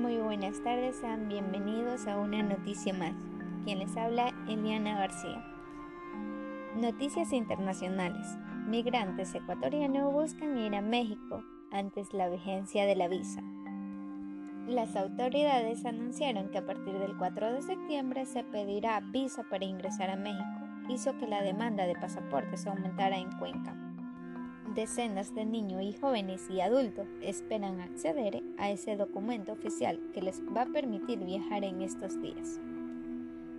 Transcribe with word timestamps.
buenas 0.00 0.62
tardes, 0.62 0.96
sean 0.96 1.28
bienvenidos 1.28 2.06
a 2.06 2.16
una 2.16 2.42
noticia 2.42 2.94
más. 2.94 3.14
Quien 3.64 3.80
les 3.80 3.94
habla, 3.96 4.32
Eliana 4.48 4.98
García. 4.98 5.44
Noticias 6.74 7.32
internacionales. 7.32 8.26
Migrantes 8.66 9.34
ecuatorianos 9.34 10.10
buscan 10.10 10.56
ir 10.56 10.74
a 10.74 10.80
México 10.80 11.44
antes 11.70 12.14
la 12.14 12.28
vigencia 12.28 12.86
de 12.86 12.96
la 12.96 13.08
visa. 13.08 13.42
Las 14.66 14.96
autoridades 14.96 15.84
anunciaron 15.84 16.48
que 16.48 16.58
a 16.58 16.66
partir 16.66 16.98
del 16.98 17.16
4 17.16 17.52
de 17.52 17.62
septiembre 17.62 18.24
se 18.24 18.42
pedirá 18.44 19.00
visa 19.00 19.42
para 19.50 19.66
ingresar 19.66 20.08
a 20.08 20.16
México. 20.16 20.60
Hizo 20.88 21.16
que 21.18 21.26
la 21.26 21.42
demanda 21.42 21.86
de 21.86 21.94
pasaportes 21.94 22.66
aumentara 22.66 23.18
en 23.18 23.30
Cuenca. 23.38 23.76
Decenas 24.74 25.34
de 25.34 25.44
niños 25.44 25.82
y 25.82 25.92
jóvenes 25.92 26.48
y 26.48 26.62
adultos 26.62 27.06
esperan 27.20 27.82
acceder 27.82 28.42
a 28.56 28.70
ese 28.70 28.96
documento 28.96 29.52
oficial 29.52 30.00
que 30.14 30.22
les 30.22 30.40
va 30.44 30.62
a 30.62 30.66
permitir 30.66 31.18
viajar 31.18 31.62
en 31.62 31.82
estos 31.82 32.18
días. 32.22 32.58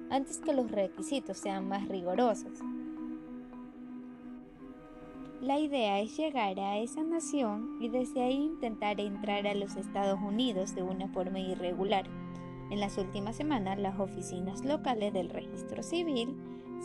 Antes 0.09 0.39
que 0.39 0.53
los 0.53 0.72
requisitos 0.72 1.38
sean 1.38 1.67
más 1.67 1.88
rigurosos, 1.88 2.58
la 5.39 5.59
idea 5.59 5.99
es 5.99 6.17
llegar 6.17 6.59
a 6.59 6.80
esa 6.80 7.03
nación 7.03 7.77
y 7.80 7.89
desde 7.89 8.23
ahí 8.23 8.45
intentar 8.45 9.00
entrar 9.00 9.45
a 9.45 9.53
los 9.53 9.75
Estados 9.75 10.20
Unidos 10.20 10.73
de 10.73 10.81
una 10.81 11.09
forma 11.09 11.39
irregular. 11.39 12.05
En 12.72 12.80
las 12.80 12.98
últimas 12.98 13.36
semanas, 13.36 13.77
las 13.77 14.00
oficinas 14.00 14.66
locales 14.66 15.14
del 15.14 15.30
registro 15.30 15.84
civil 15.84 16.36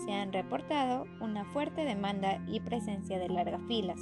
se 0.05 0.13
han 0.13 0.35
reportado 0.35 1.07
una 1.21 1.47
fuerte 1.47 1.85
demanda 1.85 2.45
y 2.47 2.61
presencia 2.61 3.19
de 3.19 3.31
largas 3.31 3.63
filas 3.67 3.99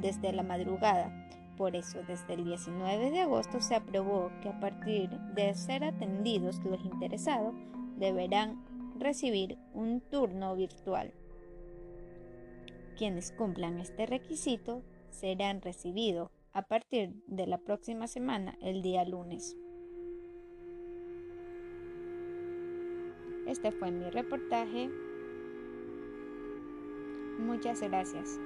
desde 0.00 0.32
la 0.32 0.42
madrugada. 0.42 1.28
Por 1.56 1.74
eso, 1.74 2.00
desde 2.06 2.34
el 2.34 2.44
19 2.44 3.10
de 3.10 3.20
agosto 3.20 3.60
se 3.60 3.74
aprobó 3.74 4.30
que 4.42 4.48
a 4.48 4.60
partir 4.60 5.10
de 5.34 5.54
ser 5.54 5.84
atendidos 5.84 6.60
los 6.64 6.84
interesados 6.84 7.54
deberán 7.96 8.64
recibir 8.98 9.58
un 9.74 10.00
turno 10.00 10.54
virtual. 10.54 11.12
Quienes 12.96 13.32
cumplan 13.32 13.80
este 13.80 14.06
requisito 14.06 14.82
serán 15.10 15.60
recibidos 15.62 16.30
a 16.52 16.62
partir 16.62 17.14
de 17.26 17.46
la 17.46 17.58
próxima 17.58 18.06
semana, 18.06 18.56
el 18.60 18.82
día 18.82 19.04
lunes. 19.04 19.56
Este 23.46 23.72
fue 23.72 23.90
mi 23.90 24.10
reportaje. 24.10 24.90
Muchas 27.38 27.80
gracias. 27.80 28.38